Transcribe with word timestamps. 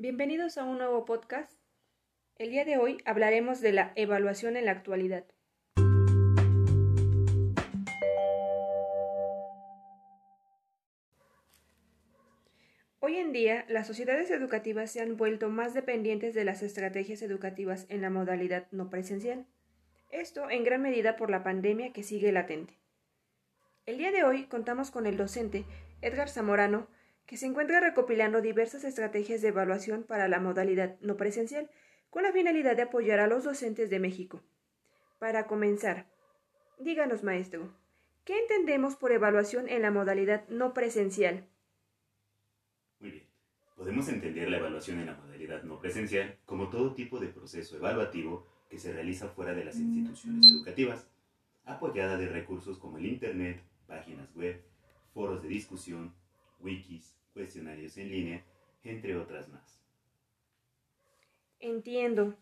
Bienvenidos 0.00 0.58
a 0.58 0.62
un 0.62 0.78
nuevo 0.78 1.04
podcast. 1.04 1.52
El 2.36 2.50
día 2.50 2.64
de 2.64 2.78
hoy 2.78 2.98
hablaremos 3.04 3.60
de 3.60 3.72
la 3.72 3.90
evaluación 3.96 4.56
en 4.56 4.66
la 4.66 4.70
actualidad. 4.70 5.24
Hoy 13.00 13.16
en 13.16 13.32
día, 13.32 13.64
las 13.68 13.88
sociedades 13.88 14.30
educativas 14.30 14.92
se 14.92 15.00
han 15.00 15.16
vuelto 15.16 15.48
más 15.48 15.74
dependientes 15.74 16.32
de 16.32 16.44
las 16.44 16.62
estrategias 16.62 17.20
educativas 17.22 17.84
en 17.88 18.00
la 18.00 18.10
modalidad 18.10 18.68
no 18.70 18.90
presencial. 18.90 19.46
Esto 20.12 20.48
en 20.48 20.62
gran 20.62 20.80
medida 20.80 21.16
por 21.16 21.28
la 21.28 21.42
pandemia 21.42 21.92
que 21.92 22.04
sigue 22.04 22.30
latente. 22.30 22.78
El 23.84 23.98
día 23.98 24.12
de 24.12 24.22
hoy 24.22 24.44
contamos 24.44 24.92
con 24.92 25.06
el 25.06 25.16
docente 25.16 25.64
Edgar 26.02 26.28
Zamorano, 26.28 26.86
que 27.28 27.36
se 27.36 27.44
encuentra 27.44 27.78
recopilando 27.78 28.40
diversas 28.40 28.84
estrategias 28.84 29.42
de 29.42 29.48
evaluación 29.48 30.02
para 30.02 30.28
la 30.28 30.40
modalidad 30.40 30.98
no 31.02 31.18
presencial, 31.18 31.70
con 32.08 32.22
la 32.22 32.32
finalidad 32.32 32.74
de 32.74 32.82
apoyar 32.82 33.20
a 33.20 33.26
los 33.26 33.44
docentes 33.44 33.90
de 33.90 34.00
México. 34.00 34.42
Para 35.18 35.46
comenzar, 35.46 36.06
díganos, 36.78 37.22
maestro, 37.22 37.70
¿qué 38.24 38.38
entendemos 38.38 38.96
por 38.96 39.12
evaluación 39.12 39.68
en 39.68 39.82
la 39.82 39.90
modalidad 39.90 40.48
no 40.48 40.72
presencial? 40.72 41.46
Muy 42.98 43.10
bien. 43.10 43.26
Podemos 43.76 44.08
entender 44.08 44.48
la 44.48 44.56
evaluación 44.56 44.98
en 45.00 45.06
la 45.06 45.14
modalidad 45.14 45.62
no 45.64 45.78
presencial 45.78 46.38
como 46.46 46.70
todo 46.70 46.94
tipo 46.94 47.20
de 47.20 47.28
proceso 47.28 47.76
evaluativo 47.76 48.46
que 48.70 48.78
se 48.78 48.90
realiza 48.90 49.28
fuera 49.28 49.52
de 49.52 49.66
las 49.66 49.76
instituciones 49.76 50.50
educativas, 50.50 51.06
apoyada 51.66 52.16
de 52.16 52.28
recursos 52.30 52.78
como 52.78 52.96
el 52.96 53.04
Internet, 53.04 53.62
páginas 53.86 54.34
web, 54.34 54.64
foros 55.12 55.42
de 55.42 55.48
discusión, 55.48 56.14
wikis, 56.60 57.16
cuestionarios 57.32 57.96
en 57.98 58.10
línea, 58.10 58.44
entre 58.84 59.16
otras 59.16 59.48
más. 59.48 59.80
Entiendo. 61.60 62.36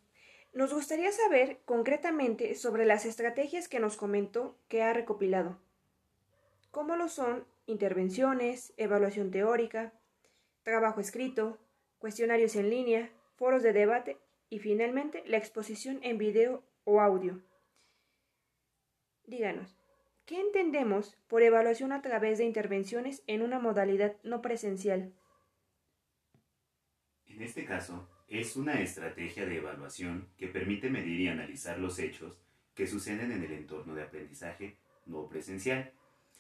Nos 0.52 0.72
gustaría 0.72 1.12
saber 1.12 1.60
concretamente 1.64 2.54
sobre 2.54 2.86
las 2.86 3.04
estrategias 3.04 3.68
que 3.68 3.80
nos 3.80 3.96
comentó 3.96 4.56
que 4.68 4.82
ha 4.82 4.92
recopilado. 4.92 5.58
¿Cómo 6.70 6.96
lo 6.96 7.08
son 7.08 7.46
intervenciones, 7.66 8.72
evaluación 8.76 9.30
teórica, 9.30 9.92
trabajo 10.62 11.00
escrito, 11.00 11.58
cuestionarios 11.98 12.56
en 12.56 12.70
línea, 12.70 13.10
foros 13.36 13.62
de 13.62 13.72
debate 13.72 14.18
y 14.48 14.60
finalmente 14.60 15.22
la 15.26 15.36
exposición 15.36 15.98
en 16.02 16.18
video 16.18 16.62
o 16.84 17.00
audio. 17.00 17.42
Díganos, 19.26 19.75
¿qué 20.26 20.40
entendemos 20.40 21.16
por 21.28 21.42
evaluación 21.42 21.92
a 21.92 22.02
través 22.02 22.38
de 22.38 22.44
intervenciones 22.44 23.22
en 23.26 23.42
una 23.42 23.58
modalidad 23.58 24.16
no 24.22 24.42
presencial? 24.42 25.14
En 27.26 27.42
este 27.42 27.64
caso, 27.64 28.08
es 28.28 28.56
una 28.56 28.80
estrategia 28.80 29.46
de 29.46 29.58
evaluación 29.58 30.28
que 30.36 30.48
permite 30.48 30.90
medir 30.90 31.20
y 31.20 31.28
analizar 31.28 31.78
los 31.78 31.98
hechos 31.98 32.36
que 32.74 32.86
suceden 32.86 33.30
en 33.30 33.42
el 33.42 33.52
entorno 33.52 33.94
de 33.94 34.02
aprendizaje 34.02 34.76
no 35.06 35.28
presencial, 35.28 35.92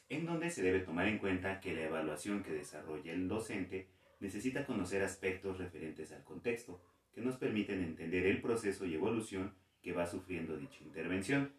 en 0.08 0.26
donde 0.26 0.50
se 0.50 0.62
debe 0.62 0.80
tomar 0.80 1.06
en 1.06 1.18
cuenta 1.18 1.60
que 1.60 1.74
la 1.74 1.82
evaluación 1.82 2.42
que 2.42 2.52
desarrolla 2.52 3.12
el 3.12 3.28
docente 3.28 3.88
necesita 4.20 4.66
conocer 4.66 5.02
aspectos 5.02 5.58
referentes 5.58 6.12
al 6.12 6.24
contexto 6.24 6.82
que 7.12 7.20
nos 7.20 7.36
permiten 7.36 7.82
entender 7.82 8.26
el 8.26 8.42
proceso 8.42 8.84
y 8.84 8.94
evolución 8.94 9.54
que 9.80 9.92
va 9.92 10.06
sufriendo 10.06 10.56
dicha 10.56 10.82
intervención. 10.82 11.54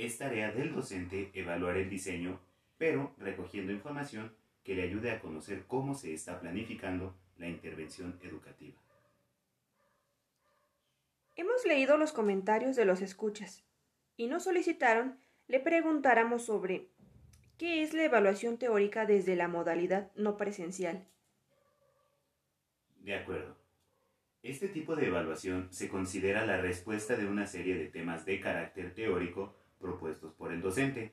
Es 0.00 0.16
tarea 0.16 0.50
del 0.50 0.72
docente 0.72 1.30
evaluar 1.34 1.76
el 1.76 1.90
diseño, 1.90 2.40
pero 2.78 3.14
recogiendo 3.18 3.70
información 3.70 4.34
que 4.64 4.74
le 4.74 4.84
ayude 4.84 5.10
a 5.10 5.20
conocer 5.20 5.64
cómo 5.66 5.94
se 5.94 6.14
está 6.14 6.40
planificando 6.40 7.14
la 7.36 7.48
intervención 7.48 8.18
educativa. 8.22 8.78
Hemos 11.36 11.66
leído 11.66 11.98
los 11.98 12.12
comentarios 12.12 12.76
de 12.76 12.86
los 12.86 13.02
escuchas 13.02 13.62
y 14.16 14.26
nos 14.26 14.44
solicitaron 14.44 15.18
le 15.48 15.60
preguntáramos 15.60 16.46
sobre 16.46 16.88
qué 17.58 17.82
es 17.82 17.92
la 17.92 18.04
evaluación 18.04 18.56
teórica 18.56 19.04
desde 19.04 19.36
la 19.36 19.48
modalidad 19.48 20.10
no 20.14 20.38
presencial. 20.38 21.06
De 23.00 23.16
acuerdo. 23.16 23.54
Este 24.42 24.68
tipo 24.68 24.96
de 24.96 25.08
evaluación 25.08 25.68
se 25.70 25.90
considera 25.90 26.46
la 26.46 26.56
respuesta 26.56 27.16
de 27.16 27.26
una 27.26 27.46
serie 27.46 27.74
de 27.74 27.88
temas 27.88 28.24
de 28.24 28.40
carácter 28.40 28.94
teórico 28.94 29.59
propuestos 29.80 30.32
por 30.34 30.52
el 30.52 30.62
docente. 30.62 31.12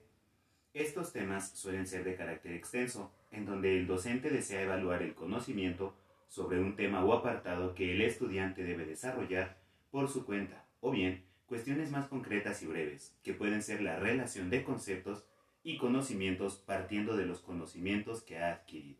Estos 0.73 1.13
temas 1.13 1.49
suelen 1.51 1.87
ser 1.87 2.03
de 2.03 2.15
carácter 2.15 2.53
extenso, 2.53 3.11
en 3.31 3.45
donde 3.45 3.77
el 3.77 3.87
docente 3.87 4.29
desea 4.29 4.61
evaluar 4.61 5.01
el 5.01 5.15
conocimiento 5.15 5.95
sobre 6.27 6.59
un 6.59 6.75
tema 6.75 7.03
o 7.03 7.13
apartado 7.13 7.73
que 7.73 7.93
el 7.93 8.01
estudiante 8.01 8.63
debe 8.63 8.85
desarrollar 8.85 9.57
por 9.89 10.09
su 10.09 10.25
cuenta, 10.25 10.65
o 10.81 10.91
bien 10.91 11.23
cuestiones 11.47 11.91
más 11.91 12.07
concretas 12.07 12.61
y 12.61 12.67
breves, 12.67 13.15
que 13.23 13.33
pueden 13.33 13.63
ser 13.63 13.81
la 13.81 13.97
relación 13.97 14.49
de 14.49 14.63
conceptos 14.63 15.25
y 15.63 15.77
conocimientos 15.77 16.57
partiendo 16.57 17.15
de 17.15 17.25
los 17.25 17.39
conocimientos 17.39 18.21
que 18.21 18.37
ha 18.37 18.51
adquirido. 18.51 18.99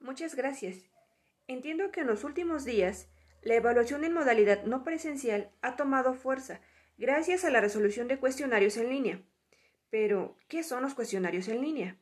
Muchas 0.00 0.34
gracias. 0.34 0.76
Entiendo 1.46 1.90
que 1.92 2.00
en 2.00 2.08
los 2.08 2.24
últimos 2.24 2.64
días 2.64 3.08
la 3.42 3.54
evaluación 3.54 4.04
en 4.04 4.12
modalidad 4.12 4.64
no 4.64 4.82
presencial 4.82 5.50
ha 5.62 5.76
tomado 5.76 6.14
fuerza 6.14 6.60
gracias 6.96 7.44
a 7.44 7.50
la 7.50 7.60
resolución 7.60 8.08
de 8.08 8.18
cuestionarios 8.18 8.76
en 8.76 8.88
línea. 8.88 9.20
Pero, 9.90 10.36
¿qué 10.48 10.62
son 10.62 10.82
los 10.82 10.94
cuestionarios 10.94 11.48
en 11.48 11.60
línea? 11.60 11.96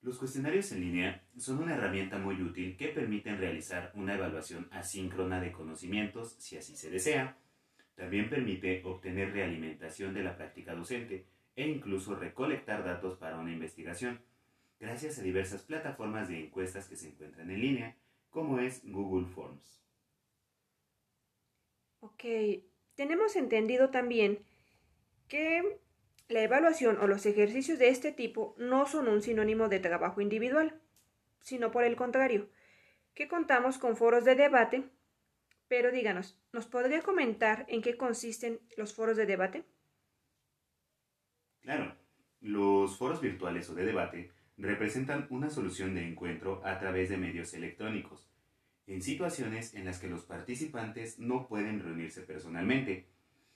Los 0.00 0.18
cuestionarios 0.18 0.70
en 0.72 0.80
línea 0.80 1.26
son 1.36 1.58
una 1.58 1.74
herramienta 1.74 2.18
muy 2.18 2.40
útil 2.40 2.76
que 2.76 2.88
permiten 2.88 3.38
realizar 3.38 3.92
una 3.94 4.14
evaluación 4.14 4.68
asíncrona 4.70 5.40
de 5.40 5.52
conocimientos 5.52 6.36
si 6.38 6.56
así 6.56 6.76
se 6.76 6.90
desea. 6.90 7.36
También 7.96 8.30
permite 8.30 8.82
obtener 8.84 9.32
realimentación 9.32 10.14
de 10.14 10.22
la 10.22 10.36
práctica 10.36 10.74
docente 10.74 11.26
e 11.56 11.66
incluso 11.66 12.14
recolectar 12.14 12.84
datos 12.84 13.18
para 13.18 13.38
una 13.38 13.52
investigación 13.52 14.20
gracias 14.78 15.18
a 15.18 15.22
diversas 15.22 15.62
plataformas 15.62 16.28
de 16.28 16.44
encuestas 16.44 16.86
que 16.86 16.96
se 16.96 17.08
encuentran 17.08 17.50
en 17.50 17.60
línea, 17.60 17.96
como 18.30 18.60
es 18.60 18.80
Google 18.84 19.26
Forms. 19.26 19.82
Ok, 22.00 22.24
tenemos 22.94 23.36
entendido 23.36 23.90
también 23.90 24.44
que 25.28 25.80
la 26.28 26.42
evaluación 26.42 26.98
o 26.98 27.06
los 27.06 27.26
ejercicios 27.26 27.78
de 27.78 27.88
este 27.88 28.12
tipo 28.12 28.54
no 28.58 28.86
son 28.86 29.08
un 29.08 29.22
sinónimo 29.22 29.68
de 29.68 29.80
trabajo 29.80 30.20
individual, 30.20 30.80
sino 31.40 31.70
por 31.70 31.84
el 31.84 31.96
contrario, 31.96 32.50
que 33.14 33.28
contamos 33.28 33.78
con 33.78 33.96
foros 33.96 34.24
de 34.24 34.34
debate, 34.34 34.84
pero 35.68 35.90
díganos, 35.90 36.38
¿nos 36.52 36.66
podría 36.66 37.02
comentar 37.02 37.66
en 37.68 37.82
qué 37.82 37.96
consisten 37.96 38.60
los 38.76 38.94
foros 38.94 39.16
de 39.16 39.26
debate? 39.26 39.64
Claro, 41.60 41.96
los 42.40 42.96
foros 42.96 43.20
virtuales 43.20 43.68
o 43.70 43.74
de 43.74 43.84
debate 43.84 44.30
representan 44.56 45.26
una 45.30 45.50
solución 45.50 45.94
de 45.94 46.06
encuentro 46.06 46.60
a 46.64 46.78
través 46.78 47.08
de 47.08 47.16
medios 47.16 47.54
electrónicos, 47.54 48.28
en 48.88 49.02
situaciones 49.02 49.74
en 49.74 49.84
las 49.84 49.98
que 49.98 50.08
los 50.08 50.24
participantes 50.24 51.18
no 51.18 51.46
pueden 51.46 51.80
reunirse 51.80 52.22
personalmente 52.22 53.06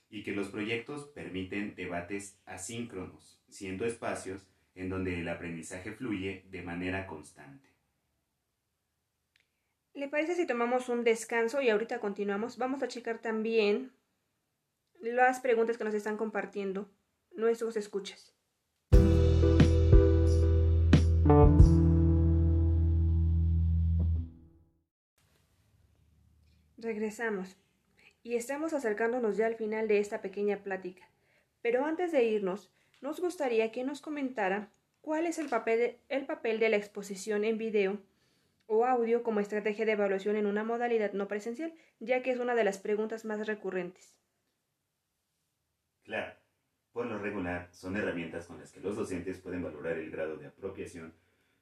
y 0.09 0.23
que 0.23 0.31
los 0.31 0.49
proyectos 0.49 1.07
permiten 1.07 1.73
debates 1.75 2.39
asíncronos, 2.45 3.41
siendo 3.49 3.85
espacios 3.85 4.47
en 4.75 4.89
donde 4.89 5.19
el 5.19 5.27
aprendizaje 5.27 5.91
fluye 5.91 6.45
de 6.51 6.61
manera 6.61 7.07
constante. 7.07 7.67
¿Le 9.95 10.07
parece 10.07 10.35
si 10.35 10.45
tomamos 10.45 10.87
un 10.89 11.03
descanso 11.03 11.61
y 11.61 11.69
ahorita 11.69 11.99
continuamos? 11.99 12.57
Vamos 12.59 12.83
a 12.83 12.87
checar 12.87 13.19
también 13.19 13.91
las 14.99 15.39
preguntas 15.39 15.77
que 15.77 15.83
nos 15.83 15.93
están 15.95 16.17
compartiendo 16.17 16.91
nuestros 17.31 17.75
escuchas. 17.75 18.35
Regresamos 26.83 27.57
y 28.23 28.35
estamos 28.35 28.73
acercándonos 28.73 29.37
ya 29.37 29.47
al 29.47 29.55
final 29.55 29.87
de 29.87 29.99
esta 29.99 30.21
pequeña 30.21 30.57
plática. 30.63 31.07
Pero 31.61 31.85
antes 31.85 32.11
de 32.11 32.23
irnos, 32.25 32.71
nos 33.01 33.21
gustaría 33.21 33.71
que 33.71 33.83
nos 33.83 34.01
comentara 34.01 34.69
cuál 35.01 35.25
es 35.25 35.39
el 35.39 35.47
papel, 35.47 35.97
el 36.09 36.25
papel 36.25 36.59
de 36.59 36.69
la 36.69 36.77
exposición 36.77 37.45
en 37.45 37.57
video 37.57 37.99
o 38.67 38.85
audio 38.85 39.23
como 39.23 39.39
estrategia 39.39 39.85
de 39.85 39.93
evaluación 39.93 40.35
en 40.35 40.45
una 40.45 40.63
modalidad 40.63 41.13
no 41.13 41.27
presencial, 41.27 41.73
ya 41.99 42.21
que 42.21 42.31
es 42.31 42.39
una 42.39 42.55
de 42.55 42.63
las 42.63 42.79
preguntas 42.79 43.23
más 43.23 43.45
recurrentes. 43.47 44.15
Claro, 46.03 46.33
por 46.91 47.05
lo 47.05 47.17
regular 47.17 47.69
son 47.71 47.95
herramientas 47.95 48.47
con 48.47 48.59
las 48.59 48.71
que 48.71 48.81
los 48.81 48.95
docentes 48.95 49.39
pueden 49.39 49.63
valorar 49.63 49.97
el 49.97 50.11
grado 50.11 50.35
de 50.35 50.47
apropiación 50.47 51.13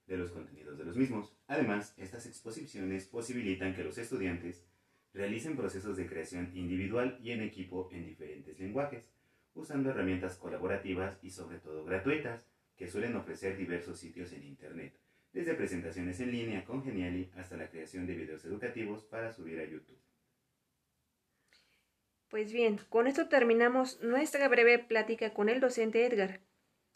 de 0.07 0.17
los 0.17 0.31
contenidos 0.31 0.77
de 0.77 0.85
los 0.85 0.95
mismos. 0.95 1.35
Además, 1.47 1.93
estas 1.97 2.25
exposiciones 2.25 3.05
posibilitan 3.05 3.75
que 3.75 3.83
los 3.83 3.97
estudiantes 3.97 4.63
realicen 5.13 5.57
procesos 5.57 5.97
de 5.97 6.07
creación 6.07 6.51
individual 6.55 7.17
y 7.21 7.31
en 7.31 7.41
equipo 7.41 7.89
en 7.91 8.05
diferentes 8.05 8.59
lenguajes, 8.59 9.11
usando 9.53 9.89
herramientas 9.89 10.37
colaborativas 10.37 11.19
y 11.21 11.29
sobre 11.29 11.59
todo 11.59 11.83
gratuitas, 11.83 12.45
que 12.75 12.87
suelen 12.87 13.15
ofrecer 13.15 13.57
diversos 13.57 13.99
sitios 13.99 14.31
en 14.33 14.43
Internet, 14.43 14.97
desde 15.33 15.53
presentaciones 15.53 16.19
en 16.19 16.31
línea 16.31 16.65
con 16.65 16.83
Geniali 16.83 17.31
hasta 17.35 17.57
la 17.57 17.69
creación 17.69 18.07
de 18.07 18.15
videos 18.15 18.43
educativos 18.45 19.03
para 19.03 19.31
subir 19.31 19.59
a 19.59 19.65
YouTube. 19.65 19.99
Pues 22.29 22.53
bien, 22.53 22.79
con 22.89 23.07
esto 23.07 23.27
terminamos 23.27 24.01
nuestra 24.01 24.47
breve 24.47 24.79
plática 24.79 25.33
con 25.33 25.49
el 25.49 25.59
docente 25.59 26.05
Edgar, 26.05 26.41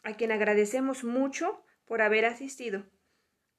a 0.04 0.16
quien 0.16 0.32
agradecemos 0.32 1.04
mucho 1.04 1.64
por 1.86 2.02
haber 2.02 2.26
asistido 2.26 2.86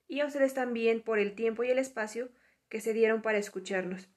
y 0.09 0.21
a 0.21 0.27
ustedes 0.27 0.55
también 0.55 1.03
por 1.03 1.19
el 1.19 1.35
tiempo 1.35 1.65
y 1.65 1.71
el 1.71 1.79
espacio 1.79 2.31
que 2.69 2.81
se 2.81 2.93
dieron 2.93 3.23
para 3.23 3.39
escucharnos, 3.39 4.09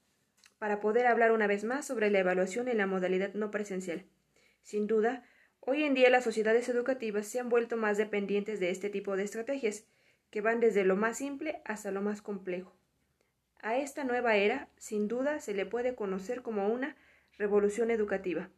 para 0.60 0.82
poder 0.82 1.08
hablar 1.08 1.32
una 1.32 1.48
vez 1.48 1.64
más 1.64 1.88
sobre 1.88 2.12
la 2.12 2.20
evaluación 2.20 2.68
en 2.68 2.78
la 2.78 2.86
modalidad 2.86 3.34
no 3.34 3.50
presencial. 3.50 4.06
Sin 4.62 4.88
duda, 4.88 5.24
hoy 5.62 5.84
en 5.84 5.94
día 5.94 6.10
las 6.10 6.26
sociedades 6.26 6.68
educativas 6.70 7.26
se 7.28 7.40
han 7.40 7.50
vuelto 7.50 7.78
más 7.78 7.98
dependientes 7.98 8.60
de 8.60 8.70
este 8.70 8.90
tipo 8.90 9.16
de 9.16 9.24
estrategias, 9.24 9.86
que 10.30 10.42
van 10.42 10.60
desde 10.60 10.84
lo 10.84 10.96
más 10.96 11.18
simple 11.18 11.62
hasta 11.66 11.92
lo 11.92 12.02
más 12.02 12.22
complejo. 12.22 12.76
A 13.62 13.78
esta 13.78 14.04
nueva 14.04 14.36
era, 14.36 14.70
sin 14.78 15.08
duda, 15.08 15.40
se 15.40 15.54
le 15.54 15.66
puede 15.66 15.96
conocer 15.96 16.42
como 16.42 16.68
una 16.68 16.96
revolución 17.38 17.90
educativa. 17.90 18.50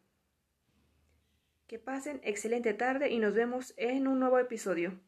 Que 1.66 1.78
pasen 1.78 2.20
excelente 2.24 2.74
tarde 2.74 3.10
y 3.10 3.18
nos 3.18 3.34
vemos 3.34 3.74
en 3.76 4.06
un 4.06 4.20
nuevo 4.20 4.38
episodio. 4.38 5.00